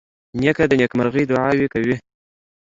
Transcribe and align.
نیکه 0.41 0.63
د 0.67 0.71
نیکمرغۍ 0.81 1.23
دعاوې 1.27 1.67
کوي. 1.73 1.95